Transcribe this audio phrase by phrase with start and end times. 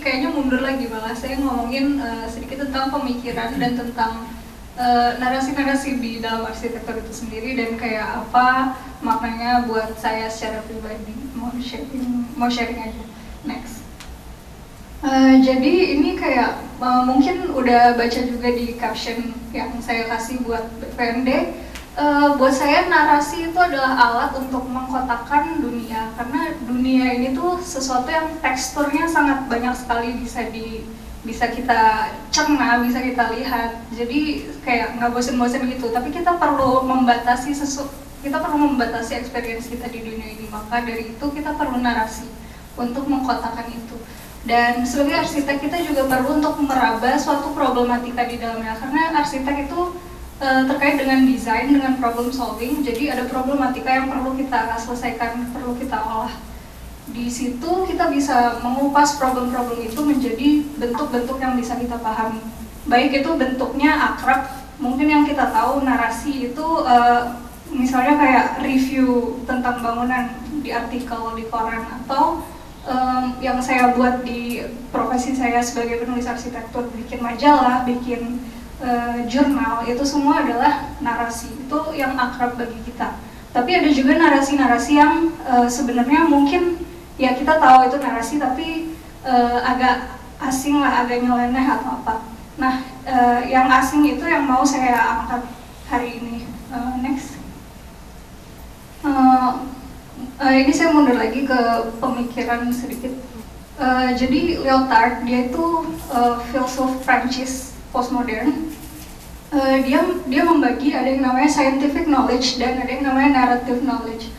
[0.00, 1.12] kayaknya mundur lagi malah.
[1.14, 4.26] Saya ngomongin uh, sedikit tentang pemikiran dan tentang
[4.80, 8.74] eh, narasi-narasi uh, di dalam arsitektur itu sendiri dan kayak apa
[9.04, 11.12] maknanya buat saya secara pribadi.
[11.36, 13.04] Mau sharing mau sharing aja.
[13.44, 13.84] Next.
[15.00, 20.68] Uh, jadi ini kayak uh, mungkin udah baca juga di caption yang saya kasih buat
[20.96, 21.28] PMD
[21.98, 28.06] uh, buat saya narasi itu adalah alat untuk mengkotakkan dunia karena dunia ini tuh sesuatu
[28.10, 30.86] yang teksturnya sangat banyak sekali bisa di
[31.20, 33.84] bisa kita cerna, bisa kita lihat.
[33.92, 35.92] Jadi kayak nggak bosen-bosen gitu.
[35.92, 37.84] Tapi kita perlu membatasi sesu
[38.20, 40.48] kita perlu membatasi experience kita di dunia ini.
[40.48, 42.28] Maka dari itu kita perlu narasi
[42.76, 43.96] untuk mengkotakkan itu.
[44.48, 49.80] Dan sebagai arsitek kita juga perlu untuk meraba suatu problematika di dalamnya karena arsitek itu
[50.40, 52.80] uh, terkait dengan desain, dengan problem solving.
[52.82, 56.34] Jadi ada problematika yang perlu kita selesaikan, perlu kita olah.
[57.10, 60.48] Di situ kita bisa mengupas problem-problem itu menjadi
[60.80, 62.40] bentuk-bentuk yang bisa kita pahami.
[62.88, 64.48] Baik itu bentuknya akrab,
[64.80, 67.36] mungkin yang kita tahu narasi itu uh,
[67.70, 72.42] misalnya kayak review tentang bangunan di artikel di koran atau
[72.86, 78.42] um, yang saya buat di profesi saya sebagai penulis arsitektur bikin majalah, bikin
[78.80, 83.16] uh, jurnal itu semua adalah narasi itu yang akrab bagi kita.
[83.50, 85.14] Tapi ada juga narasi-narasi yang
[85.44, 86.80] uh, sebenarnya mungkin
[87.20, 88.68] ya kita tahu itu narasi tapi
[89.26, 92.14] uh, agak asing lah, agak nyeleneh atau apa.
[92.56, 95.42] Nah, uh, yang asing itu yang mau saya angkat
[95.88, 96.36] hari ini.
[96.70, 97.36] Uh, next.
[99.02, 99.66] Uh,
[100.38, 101.60] uh, ini saya mundur lagi ke
[101.98, 103.12] pemikiran sedikit.
[103.80, 108.70] Uh, jadi Lyotard dia itu uh, filsuf Prancis postmodern
[109.52, 114.30] uh, dia dia membagi ada yang namanya scientific knowledge dan ada yang namanya narrative knowledge.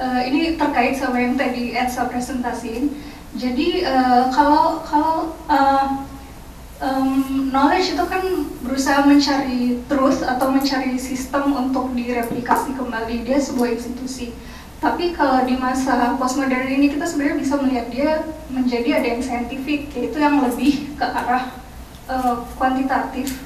[0.00, 2.88] Uh, ini terkait sama yang tadi Edsa presentasiin
[3.36, 6.02] jadi uh, kalau kalau uh,
[6.82, 8.24] um, knowledge itu kan
[8.66, 14.34] berusaha mencari truth atau mencari sistem untuk direplikasi kembali dia sebuah institusi.
[14.80, 18.10] Tapi kalau di masa postmodern ini kita sebenarnya bisa melihat dia
[18.48, 21.59] menjadi ada yang saintifik yaitu yang lebih ke arah
[22.10, 23.38] uh, kuantitatif.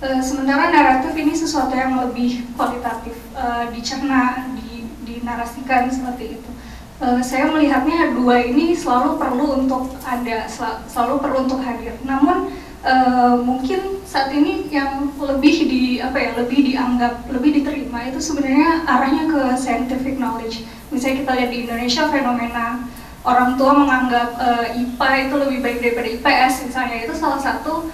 [0.00, 6.50] Uh, sementara naratif ini sesuatu yang lebih kualitatif uh, dicerna di, dinarasikan seperti itu.
[6.96, 11.96] Uh, saya melihatnya dua ini selalu perlu untuk ada sel selalu perlu untuk hadir.
[12.08, 18.20] Namun uh, mungkin saat ini yang lebih di apa ya lebih dianggap lebih diterima itu
[18.20, 20.64] sebenarnya arahnya ke scientific knowledge.
[20.88, 22.88] Misalnya kita lihat di Indonesia fenomena
[23.26, 27.90] orang tua menganggap uh, IPA itu lebih baik daripada IPS misalnya itu salah satu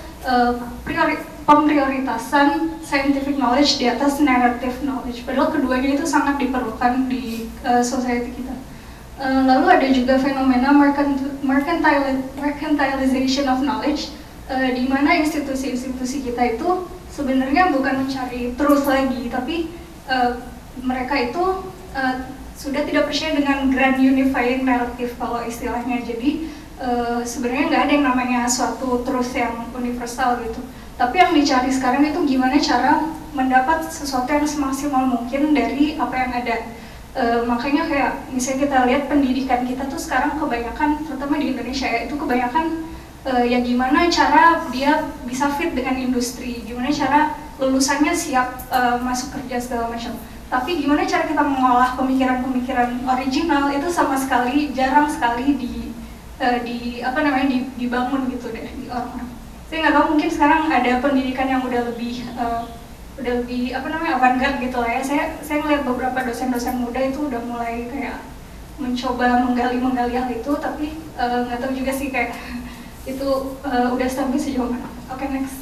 [0.87, 5.27] priori, pemprioritasan scientific knowledge di atas narrative knowledge.
[5.27, 8.55] Padahal keduanya itu sangat diperlukan di uh, society kita.
[9.19, 10.71] Uh, lalu ada juga fenomena
[11.43, 14.15] mercantile, mercantilization of knowledge,
[14.53, 19.73] di mana institusi-institusi kita itu sebenarnya bukan mencari truth lagi, tapi
[20.83, 21.73] mereka itu
[22.53, 26.05] sudah tidak percaya dengan grand unifying narrative kalau istilahnya.
[26.05, 30.59] Jadi uh, sebenarnya nggak ada yang namanya suatu truth yang universal gitu.
[30.99, 36.33] Tapi yang dicari sekarang itu gimana cara mendapat sesuatu yang semaksimal mungkin dari apa yang
[36.35, 36.57] ada.
[37.13, 42.09] Uh, makanya kayak misalnya kita lihat pendidikan kita tuh sekarang kebanyakan, terutama di Indonesia ya,
[42.09, 42.89] itu kebanyakan
[43.29, 49.37] uh, ya gimana cara dia bisa fit dengan industri, gimana cara lulusannya siap uh, masuk
[49.37, 50.17] kerja segala macam.
[50.49, 55.92] Tapi gimana cara kita mengolah pemikiran-pemikiran original itu sama sekali jarang sekali di
[56.43, 59.31] uh, di apa namanya di, dibangun gitu deh di orang-orang.
[59.71, 62.67] Saya nggak tahu mungkin sekarang ada pendidikan yang udah lebih uh,
[63.23, 65.03] udah lebih apa namanya avantgarde gitu lah ya.
[65.07, 68.19] Saya saya ngeliat beberapa dosen-dosen muda itu udah mulai kayak
[68.81, 72.35] mencoba menggali-menggali hal itu, tapi eh, nggak uh, tahu juga sih kayak
[73.13, 73.29] itu
[73.63, 74.89] uh, udah sampai sejauh mana.
[75.13, 75.61] Oke okay, next.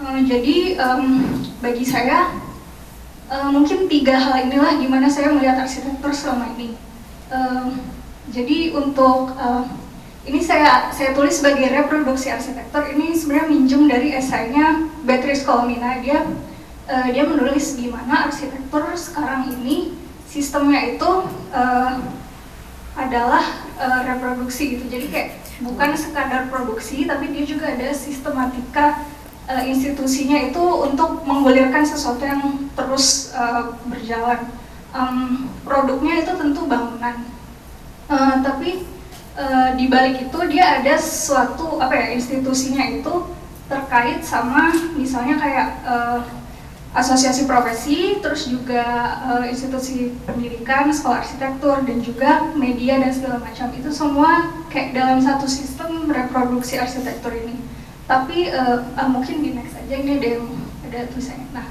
[0.00, 1.28] Uh, jadi um,
[1.60, 2.30] bagi saya
[3.28, 6.78] uh, mungkin tiga hal inilah gimana saya melihat arsitektur selama ini.
[7.28, 7.74] Uh,
[8.30, 9.66] jadi untuk uh,
[10.22, 15.98] ini saya saya tulis sebagai reproduksi arsitektur ini sebenarnya minjem dari esainya Beatrice Colomina.
[15.98, 16.22] Dia
[16.86, 19.98] uh, dia menulis gimana arsitektur sekarang ini
[20.30, 21.10] sistemnya itu
[21.50, 21.98] uh,
[22.94, 23.42] adalah
[23.82, 24.86] uh, reproduksi gitu.
[24.86, 25.28] Jadi kayak
[25.66, 29.02] bukan sekadar produksi tapi dia juga ada sistematika
[29.50, 34.46] uh, institusinya itu untuk menggulirkan sesuatu yang terus uh, berjalan.
[34.92, 37.24] Um, produknya itu tentu bangunan
[38.12, 38.84] uh, tapi
[39.40, 43.32] uh, di balik itu dia ada suatu apa ya institusinya itu
[43.72, 46.20] terkait sama misalnya kayak uh,
[46.92, 48.84] asosiasi profesi, terus juga
[49.24, 55.16] uh, institusi pendidikan, sekolah arsitektur dan juga media dan segala macam itu semua kayak dalam
[55.24, 57.56] satu sistem reproduksi arsitektur ini.
[58.04, 60.46] Tapi uh, uh, mungkin di next aja ini ada yang
[60.84, 61.48] ada tulisannya.
[61.56, 61.66] Nah,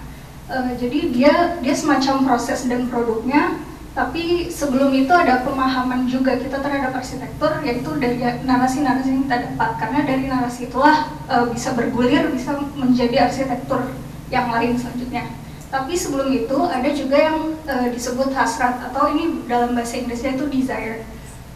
[0.49, 3.61] uh, jadi dia dia semacam proses dan produknya
[3.91, 9.69] tapi sebelum itu ada pemahaman juga kita terhadap arsitektur yaitu dari narasi-narasi yang kita dapat.
[9.83, 13.91] Karena dari narasi itulah e, bisa bergulir bisa menjadi arsitektur
[14.31, 15.27] yang lain selanjutnya.
[15.67, 20.47] Tapi sebelum itu ada juga yang e, disebut hasrat atau ini dalam bahasa Inggrisnya itu
[20.47, 21.03] desire.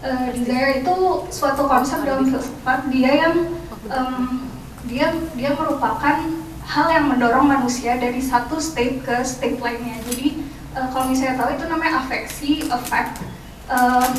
[0.03, 0.95] E, desire itu
[1.31, 2.91] suatu konsep dalam filsafat.
[2.91, 3.35] Dia yang
[3.87, 4.43] um,
[4.91, 5.07] dia
[5.39, 6.19] dia merupakan
[6.67, 10.03] hal yang mendorong manusia dari satu state ke state lainnya.
[10.03, 10.44] Jadi
[10.75, 13.23] uh, kalau misalnya tahu itu namanya afeksi, affect.
[13.65, 14.11] Uh,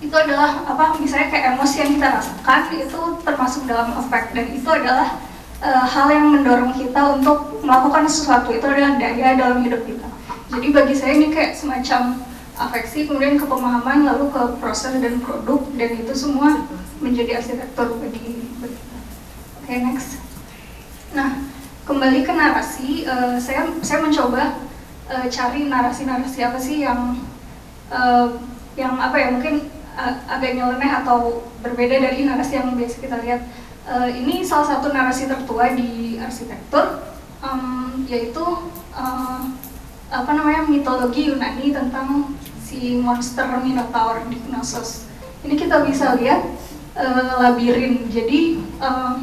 [0.00, 4.68] itu adalah apa misalnya kayak emosi yang kita rasakan itu termasuk dalam affect dan itu
[4.68, 5.16] adalah
[5.64, 10.08] uh, hal yang mendorong kita untuk melakukan sesuatu itu adalah daya dalam hidup kita.
[10.52, 12.20] Jadi bagi saya ini kayak semacam
[12.54, 16.68] afeksi kemudian ke pemahaman lalu ke proses dan produk dan itu semua
[17.02, 18.44] menjadi arsitektur bagi.
[18.60, 18.70] Oke
[19.64, 20.20] okay, next.
[21.16, 21.40] Nah
[21.88, 24.60] kembali ke narasi, uh, saya saya mencoba
[25.10, 27.20] uh, cari narasi-narasi apa sih yang
[27.92, 28.38] uh,
[28.74, 33.42] yang apa ya mungkin uh, agak nyeleneh atau berbeda dari narasi yang biasa kita lihat.
[33.84, 37.04] Uh, ini salah satu narasi tertua di arsitektur,
[37.44, 38.44] um, yaitu
[38.96, 39.44] uh,
[40.08, 42.32] apa namanya mitologi Yunani tentang
[42.64, 45.04] si monster Minotaur di Knossos.
[45.44, 46.48] Ini kita bisa lihat
[46.96, 48.08] uh, labirin.
[48.08, 49.20] Jadi uh,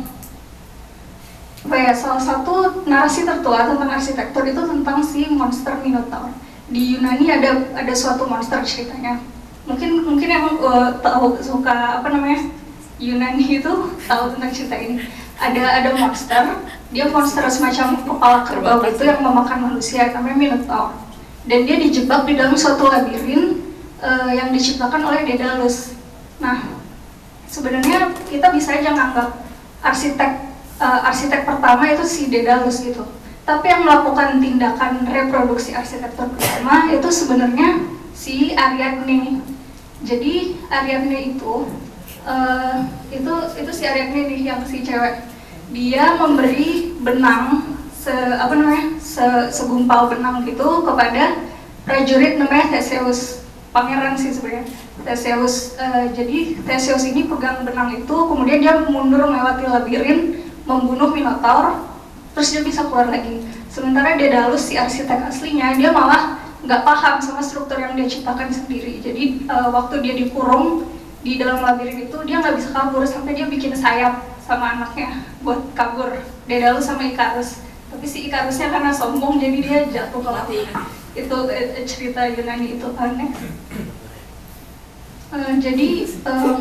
[1.62, 6.34] apa ya salah satu narasi tertua tentang arsitektur itu tentang si monster Minotaur.
[6.72, 9.22] Di Yunani ada ada suatu monster ceritanya.
[9.70, 12.50] Mungkin mungkin yang uh, tahu suka apa namanya
[12.98, 13.72] Yunani itu
[14.10, 15.06] tahu tentang cerita ini.
[15.38, 16.44] Ada ada monster
[16.90, 20.98] dia monster semacam kepala kerbau itu yang memakan manusia namanya Minotaur.
[21.46, 23.62] Dan dia dijebak di dalam suatu labirin
[24.02, 25.96] uh, yang diciptakan oleh Daedalus
[26.42, 26.58] nah
[27.46, 29.30] sebenarnya kita bisa aja nganggap
[29.86, 30.51] arsitek
[30.82, 33.06] uh, arsitek pertama itu si Dedalus gitu.
[33.46, 37.86] Tapi yang melakukan tindakan reproduksi arsitektur pertama itu sebenarnya
[38.18, 39.46] si Ariadne.
[40.02, 41.70] Jadi Ariadne itu
[42.26, 42.78] uh,
[43.14, 45.30] itu itu si Ariadne nih yang si cewek.
[45.72, 49.24] Dia memberi benang se apa namanya se,
[49.54, 51.38] segumpal benang gitu kepada
[51.86, 54.66] prajurit namanya Theseus pangeran sih sebenarnya
[55.06, 61.86] Theseus uh, jadi Theseus ini pegang benang itu kemudian dia mundur melewati labirin membunuh Minotaur
[62.32, 63.44] terus dia bisa keluar lagi.
[63.68, 69.02] Sementara Daedalus si arsitek aslinya dia malah nggak paham sama struktur yang dia ciptakan sendiri.
[69.04, 70.88] Jadi uh, waktu dia dikurung
[71.22, 75.62] di dalam labirin itu dia nggak bisa kabur sampai dia bikin sayap sama anaknya buat
[75.74, 76.22] kabur.
[76.46, 77.62] Daedalus sama Icarus
[77.92, 80.50] tapi si Icarusnya karena sombong jadi dia jatuh ke laut
[81.12, 83.30] itu uh, cerita Yunani itu aneh
[85.36, 85.88] uh, jadi
[86.24, 86.56] uh,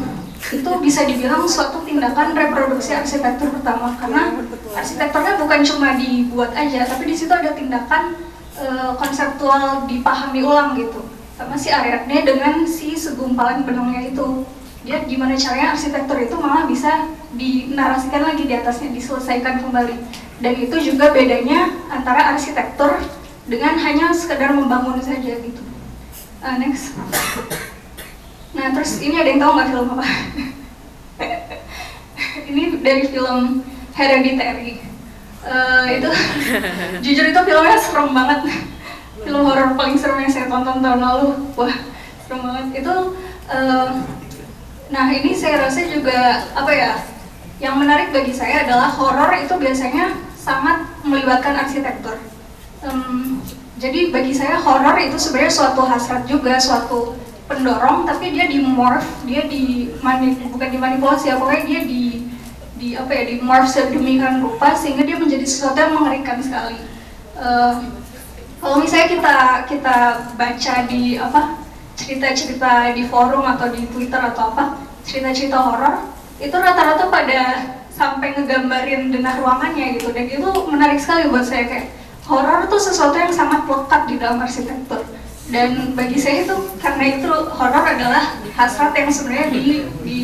[0.48, 4.40] itu bisa dibilang suatu tindakan reproduksi arsitektur pertama karena
[4.72, 8.16] arsitekturnya bukan cuma dibuat aja tapi di situ ada tindakan
[8.56, 8.66] e,
[8.96, 11.04] konseptual dipahami ulang gitu.
[11.37, 14.48] Sama si Ariadne dengan si segumpalan benangnya itu.
[14.81, 19.96] Dia gimana caranya arsitektur itu malah bisa dinarasikan lagi di atasnya diselesaikan kembali.
[20.40, 22.96] Dan itu juga bedanya antara arsitektur
[23.44, 25.62] dengan hanya sekedar membangun saja gitu.
[26.40, 26.96] Uh, next
[28.50, 30.06] Nah terus ini ada yang tahu nggak film apa?
[32.50, 33.63] ini dari film
[33.94, 34.82] Hereditary.
[35.41, 36.10] Uh, itu
[37.05, 38.41] jujur itu filmnya serem banget.
[39.20, 41.29] Film horor paling serem yang saya tonton tahun lalu.
[41.55, 41.74] Wah
[42.27, 42.67] serem banget.
[42.82, 42.94] Itu
[43.48, 43.91] uh,
[44.91, 46.93] nah ini saya rasa juga apa ya?
[47.60, 52.17] Yang menarik bagi saya adalah horor itu biasanya sangat melibatkan arsitektur.
[52.81, 53.44] Um,
[53.77, 57.19] jadi bagi saya horor itu sebenarnya suatu hasrat juga, suatu
[57.50, 59.90] pendorong tapi dia di morph dia di
[60.54, 62.30] bukan dimanipulasi ya pokoknya dia di
[62.78, 66.78] di apa ya di morph sedemikian rupa sehingga dia menjadi sesuatu yang mengerikan sekali.
[67.34, 67.76] Uh,
[68.62, 69.36] kalau misalnya kita
[69.69, 69.96] kita
[70.38, 71.60] baca di apa
[71.98, 76.08] cerita-cerita di forum atau di twitter atau apa cerita-cerita horor
[76.40, 77.40] itu rata-rata pada
[77.92, 80.14] sampai ngegambarin denah ruangannya gitu.
[80.16, 81.92] Dan itu menarik sekali buat saya kayak
[82.24, 85.04] horor itu sesuatu yang sangat lekat di dalam arsitektur
[85.50, 89.64] dan bagi saya itu karena itu horor adalah hasrat yang sebenarnya di
[90.06, 90.19] di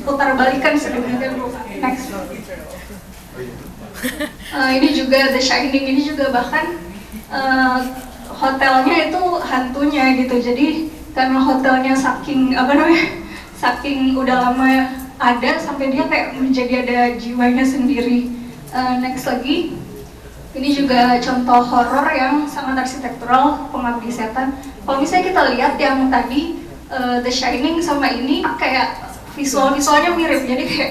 [0.00, 1.36] putar balikan sebenarnya
[1.80, 2.08] next.
[4.52, 6.80] Uh, ini juga The Shining ini juga bahkan
[7.28, 7.84] uh,
[8.32, 10.36] hotelnya itu hantunya gitu.
[10.40, 10.66] Jadi
[11.12, 13.06] karena hotelnya saking apa namanya
[13.62, 18.32] saking udah lama ada sampai dia kayak menjadi ada jiwanya sendiri.
[18.72, 19.76] Uh, next lagi
[20.56, 24.56] ini juga contoh horor yang sangat arsitektural, pengabdi setan.
[24.88, 29.04] Kalau misalnya kita lihat yang tadi uh, The Shining sama ini kayak
[29.36, 30.48] visual visualnya mirip.
[30.48, 30.90] Jadi kayak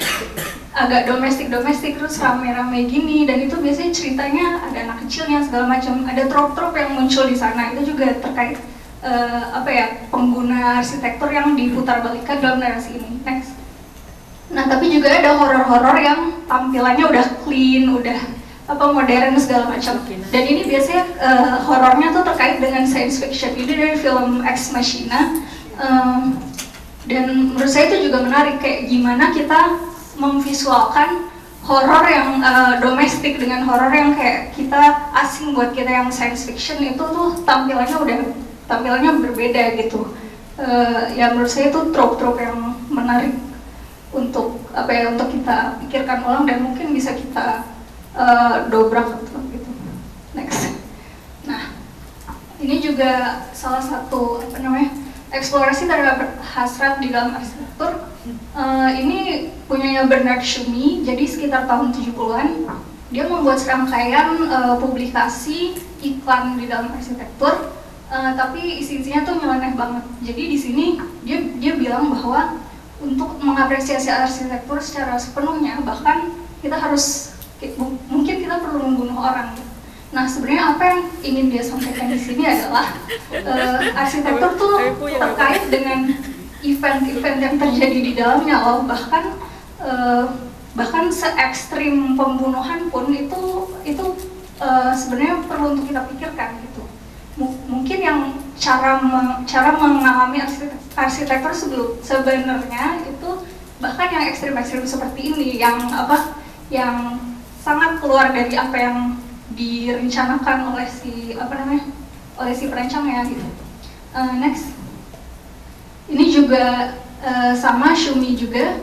[0.76, 3.26] agak domestik domestik terus rame-rame gini.
[3.26, 6.06] Dan itu biasanya ceritanya ada anak kecilnya segala macam.
[6.06, 7.74] Ada trop-trop yang muncul di sana.
[7.74, 8.62] Itu juga terkait
[9.02, 13.18] uh, apa ya pengguna arsitektur yang diputar balikan dalam narasi ini.
[13.26, 13.58] Next.
[14.54, 20.02] Nah tapi juga ada horor-horor yang tampilannya udah clean udah apa modern segala macam.
[20.34, 23.54] Dan ini biasanya uh, horornya tuh terkait dengan science fiction.
[23.54, 25.38] Ini dari film Ex Machina.
[25.78, 26.42] Um,
[27.06, 29.78] dan menurut saya itu juga menarik kayak gimana kita
[30.18, 31.30] memvisualkan
[31.62, 36.82] horor yang uh, domestik dengan horor yang kayak kita asing buat kita yang science fiction
[36.82, 38.18] itu tuh tampilannya udah
[38.66, 40.10] tampilannya berbeda gitu.
[40.58, 43.36] Uh, ya menurut saya itu trope-trope yang menarik
[44.16, 47.75] untuk apa ya untuk kita pikirkan ulang dan mungkin bisa kita
[48.16, 49.70] uh, dobrak gitu.
[50.34, 50.80] Next.
[51.46, 51.76] Nah
[52.58, 54.90] ini juga salah satu apa namanya
[55.36, 58.08] eksplorasi terhadap hasrat di dalam arsitektur.
[58.56, 62.66] Uh, ini punyanya Bernard Schumi, jadi sekitar tahun 70-an
[63.14, 67.70] dia membuat serangkaian uh, publikasi iklan di dalam arsitektur,
[68.10, 70.04] uh, tapi isi-isinya tuh nyeleneh banget.
[70.26, 70.86] Jadi di sini
[71.22, 72.58] dia dia bilang bahwa
[72.98, 76.34] untuk mengapresiasi arsitektur secara sepenuhnya, bahkan
[76.66, 77.36] kita harus
[78.10, 79.50] mungkin kita perlu membunuh orang.
[80.14, 82.94] Nah sebenarnya apa yang ingin dia sampaikan di sini adalah
[83.34, 86.08] uh, arsitektur tuh terkait dengan
[86.64, 88.88] event-event yang terjadi di dalamnya loh.
[88.88, 89.24] Bahkan
[89.84, 90.26] uh,
[90.76, 94.06] bahkan se ekstrim pembunuhan pun itu itu
[94.64, 96.84] uh, sebenarnya perlu untuk kita pikirkan gitu.
[97.36, 98.20] M mungkin yang
[98.56, 103.30] cara me cara mengalami arsitektur, arsitektur sebelum sebenarnya itu
[103.84, 106.40] bahkan yang ekstrim-ekstrim seperti ini yang apa
[106.72, 107.20] yang
[107.66, 108.98] sangat keluar dari apa yang
[109.58, 111.90] direncanakan oleh si apa namanya
[112.38, 113.48] oleh si perancangnya gitu
[114.14, 114.76] uh, next
[116.06, 116.94] ini juga
[117.26, 118.78] uh, sama Shumi juga.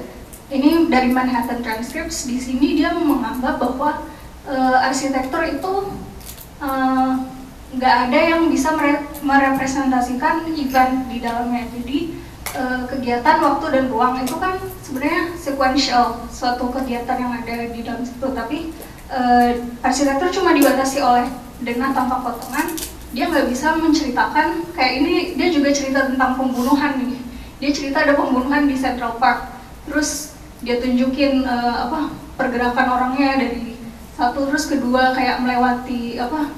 [0.53, 2.29] Ini dari Manhattan Transcripts.
[2.29, 4.05] Di sini dia menganggap bahwa
[4.45, 5.75] uh, arsitektur itu
[7.73, 11.65] nggak uh, ada yang bisa mere merepresentasikan event di dalamnya.
[11.73, 11.99] Jadi
[12.59, 14.59] uh, kegiatan waktu dan ruang itu kan
[14.93, 18.29] sebenarnya sequential suatu kegiatan yang ada di dalam situ.
[18.29, 18.69] Tapi
[19.09, 21.33] uh, arsitektur cuma dibatasi oleh
[21.65, 22.77] dengan tanpa potongan.
[23.17, 27.25] Dia nggak bisa menceritakan kayak ini dia juga cerita tentang pembunuhan nih.
[27.65, 29.49] Dia cerita ada pembunuhan di Central Park.
[29.89, 33.81] Terus dia tunjukin uh, apa pergerakan orangnya dari
[34.13, 36.53] satu terus kedua kayak melewati apa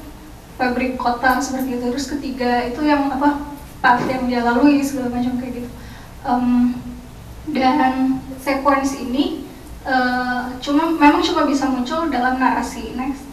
[0.58, 1.86] pabrik kota seperti itu.
[1.86, 3.46] Terus ketiga itu yang apa
[3.78, 5.70] path yang dia lalui segala macam kayak gitu.
[6.26, 6.74] Um,
[7.44, 8.13] dan
[8.44, 9.48] sequence ini
[9.88, 12.92] uh, cuma memang cuma bisa muncul dalam narasi.
[12.92, 13.24] Next.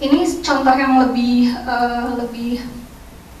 [0.00, 2.64] Ini contoh yang lebih uh, lebih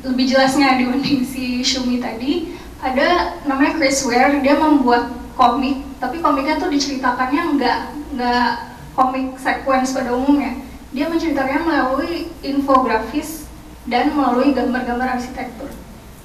[0.04, 2.52] lebih jelasnya dibanding si Shumi tadi.
[2.84, 5.08] Ada namanya Chris Ware dia membuat
[5.40, 7.78] komik tapi komiknya tuh diceritakannya nggak
[8.12, 8.50] nggak
[8.92, 10.60] komik sequence pada umumnya.
[10.92, 13.48] Dia menceritakannya melalui infografis
[13.88, 15.72] dan melalui gambar-gambar arsitektur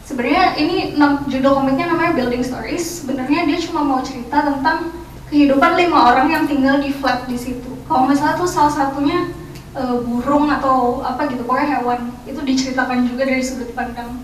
[0.09, 0.97] sebenarnya ini
[1.29, 3.05] judul komiknya namanya Building Stories.
[3.05, 4.89] Sebenarnya dia cuma mau cerita tentang
[5.29, 7.77] kehidupan lima orang yang tinggal di flat di situ.
[7.85, 9.29] Kalau salah tuh salah satunya
[9.77, 12.09] uh, burung atau apa gitu pokoknya hewan.
[12.25, 14.17] Itu diceritakan juga dari sudut pandang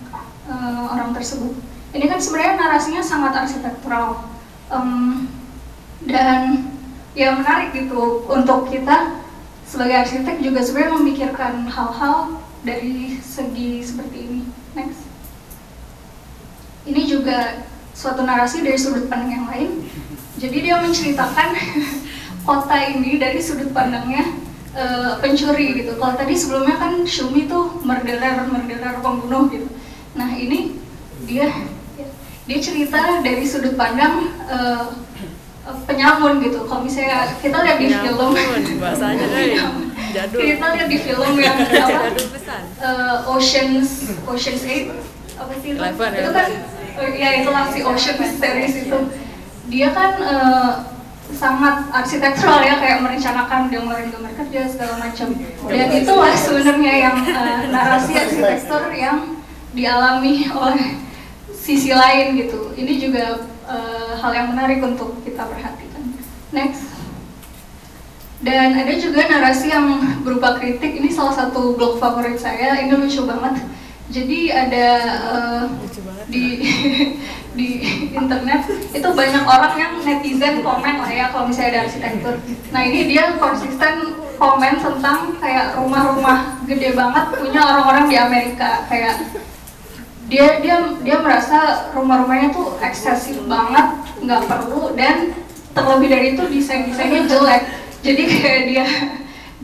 [0.50, 1.54] uh, orang tersebut.
[1.94, 4.26] Ini kan sebenarnya narasinya sangat arsitektural
[4.74, 5.30] um,
[6.10, 6.66] dan
[7.14, 8.26] ya menarik gitu.
[8.26, 9.22] Untuk kita
[9.70, 14.42] sebagai arsitek juga sebenarnya memikirkan hal-hal dari segi seperti ini.
[14.74, 15.05] Next
[16.86, 19.70] ini juga suatu narasi dari sudut pandang yang lain
[20.36, 21.56] jadi dia menceritakan
[22.48, 24.36] kota ini dari sudut pandangnya
[24.76, 25.96] uh, pencuri gitu.
[25.98, 29.68] Kalau tadi sebelumnya kan Shumi tuh murderer, murderer pembunuh gitu.
[30.14, 30.76] Nah ini
[31.26, 31.50] dia
[32.46, 34.94] dia cerita dari sudut pandang uh,
[35.88, 36.68] penyamun gitu.
[36.68, 38.32] Kalau misalnya kita lihat di film,
[38.78, 39.26] bahasanya
[40.16, 40.40] jadul.
[40.44, 42.14] Kita lihat di film yang apa?
[42.76, 44.92] Uh, Oceans, Oceans Eight
[45.36, 45.80] apa sih itu?
[45.80, 46.48] Eleven, itu kan,
[47.16, 49.00] ya itulah si Oceans series itu.
[49.68, 50.72] Dia kan uh,
[51.34, 55.28] sangat arsitektural ya kayak merencanakan dia ngeluarin gambar kerja segala macam.
[55.68, 59.42] Dan itulah sebenarnya yang uh, narasi arsitektur yang
[59.74, 61.02] dialami oleh
[61.52, 62.72] sisi lain gitu.
[62.78, 66.04] Ini juga uh, hal yang menarik untuk kita perhatikan.
[66.54, 66.94] Next.
[68.46, 71.02] Dan ada juga narasi yang berupa kritik.
[71.02, 72.78] Ini salah satu blog favorit saya.
[72.78, 73.66] Ini lucu banget
[74.06, 74.88] jadi ada
[75.34, 75.66] uh,
[76.30, 76.62] di
[77.58, 77.70] di
[78.12, 82.36] internet itu banyak orang yang netizen komen lah ya kalau misalnya ada arsitektur.
[82.70, 88.84] Nah ini dia konsisten komen tentang kayak rumah-rumah gede banget punya orang-orang di Amerika.
[88.92, 89.24] Kayak
[90.28, 93.88] dia dia dia merasa rumah-rumahnya tuh eksesif banget
[94.22, 95.34] nggak perlu dan
[95.72, 97.64] terlebih dari itu desain desainnya jelek.
[98.06, 98.86] Jadi kayak dia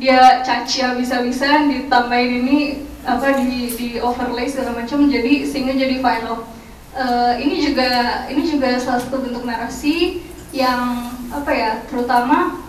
[0.02, 2.60] dia caci habis-habisan ditambahin ini
[3.02, 6.46] apa di di overlay segala macam jadi sehingga jadi viral.
[6.92, 12.60] Uh, ini juga ini juga salah satu bentuk narasi yang apa ya terutama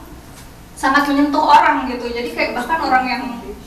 [0.79, 2.07] sangat menyentuh orang gitu.
[2.09, 3.25] Jadi kayak bahkan orang yang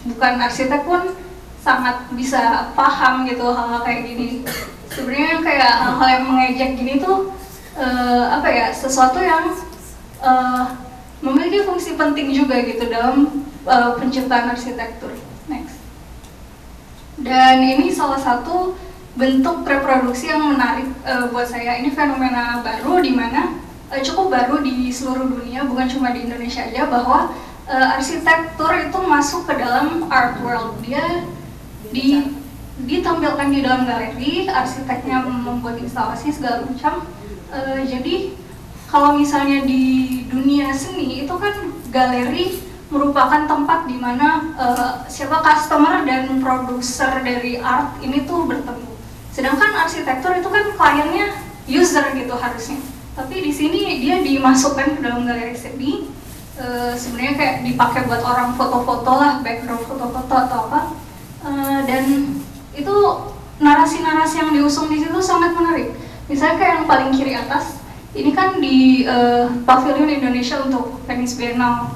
[0.07, 1.12] bukan arsitek pun
[1.60, 4.48] sangat bisa paham gitu hal-hal kayak gini.
[4.89, 7.36] Sebenarnya kayak hal-hal yang mengejek gini tuh
[7.75, 9.51] uh, apa ya sesuatu yang
[10.24, 10.72] uh,
[11.19, 15.12] memiliki fungsi penting juga gitu dalam uh, penciptaan arsitektur
[17.25, 18.77] dan ini salah satu
[19.17, 21.82] bentuk reproduksi yang menarik uh, buat saya.
[21.82, 23.58] Ini fenomena baru di mana
[23.89, 27.34] uh, cukup baru di seluruh dunia bukan cuma di Indonesia aja bahwa
[27.65, 30.77] uh, arsitektur itu masuk ke dalam art world.
[30.86, 31.25] Dia
[31.89, 32.29] di
[32.75, 37.10] ditampilkan di dalam galeri arsiteknya membuat instalasi segala macam.
[37.50, 38.38] Uh, jadi
[38.86, 42.62] kalau misalnya di dunia seni itu kan galeri
[42.95, 48.95] merupakan tempat di mana uh, siapa customer dan produser dari art ini tuh bertemu
[49.35, 51.35] Sedangkan arsitektur itu kan kliennya
[51.67, 52.79] user gitu harusnya.
[53.19, 56.07] Tapi di sini dia dimasukkan ke dalam galeri seni.
[56.55, 60.81] E, sebenarnya kayak dipakai buat orang foto-foto lah, background foto-foto atau apa.
[61.43, 61.51] E,
[61.83, 62.03] dan
[62.71, 62.95] itu
[63.59, 65.91] narasi-narasi yang diusung di situ sangat menarik.
[66.31, 67.83] Misalnya kayak yang paling kiri atas,
[68.15, 69.17] ini kan di e,
[69.67, 71.91] Pavilion Indonesia untuk Venice Biennale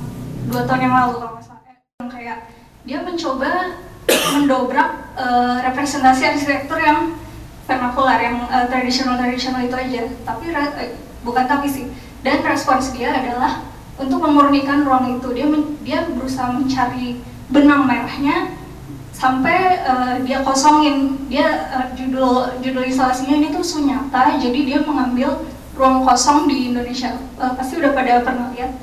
[0.50, 1.62] dua tahun yang lalu kalau nggak salah.
[2.02, 2.38] Yang kayak
[2.84, 3.52] dia mencoba
[4.34, 5.26] mendobrak e,
[5.70, 7.14] representasi arsitektur yang
[7.70, 10.02] vernakular yang uh, tradisional tradisional itu aja.
[10.26, 10.74] Tapi uh,
[11.22, 11.86] bukan tapi sih.
[12.26, 13.62] Dan respons dia adalah
[14.02, 15.30] untuk memurnikan ruang itu.
[15.38, 15.46] Dia
[15.86, 17.22] dia berusaha mencari
[17.54, 18.58] benang merahnya
[19.14, 21.30] sampai uh, dia kosongin.
[21.30, 24.42] Dia uh, judul judul instalasinya ini tuh sunyata.
[24.42, 25.46] Jadi dia mengambil
[25.78, 27.22] ruang kosong di Indonesia.
[27.38, 28.74] Uh, pasti udah pada pernah lihat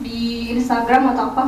[0.00, 1.44] di Instagram atau apa.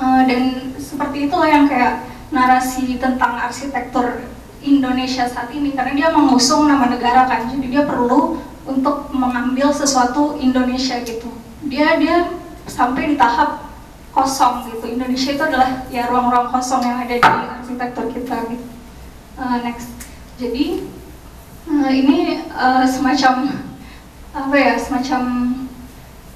[0.00, 4.24] Uh, dan seperti itulah yang kayak narasi tentang arsitektur
[4.64, 10.36] Indonesia saat ini karena dia mengusung nama negara kan jadi dia perlu untuk mengambil sesuatu
[10.40, 11.32] Indonesia gitu.
[11.68, 12.32] Dia dia
[12.68, 13.72] sampai di tahap
[14.12, 14.84] kosong gitu.
[14.84, 18.66] Indonesia itu adalah ya ruang-ruang kosong yang ada di arsitektur kita gitu.
[19.40, 19.88] Uh, next.
[20.36, 20.84] Jadi
[21.68, 23.64] uh, ini uh, semacam
[24.30, 25.22] apa ya semacam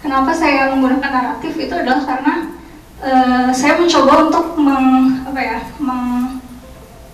[0.05, 2.35] kenapa saya menggunakan naratif itu adalah karena
[3.01, 6.39] uh, saya mencoba untuk meng, apa ya meng,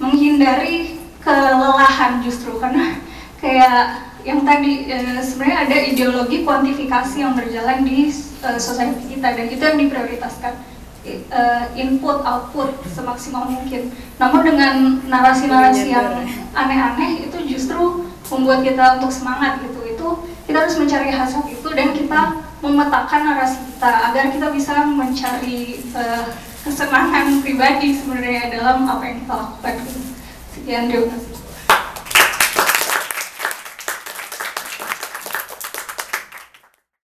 [0.03, 2.99] menghindari kelelahan justru karena
[3.39, 9.47] kayak yang tadi e, sebenarnya ada ideologi kuantifikasi yang berjalan di e, society kita dan
[9.49, 10.61] itu yang diprioritaskan
[11.09, 11.43] e,
[11.81, 13.89] input output semaksimal mungkin.
[14.21, 14.77] Namun dengan
[15.09, 16.21] narasi-narasi yang
[16.53, 19.81] aneh-aneh itu justru membuat kita untuk semangat gitu.
[19.89, 20.07] Itu
[20.45, 22.21] kita harus mencari hasrat itu dan kita
[22.61, 26.03] memetakan narasi kita agar kita bisa mencari e,
[26.61, 29.75] kesenangan pribadi sebenarnya dalam apa yang kita lakukan.
[30.53, 31.30] Sekian terima kasih.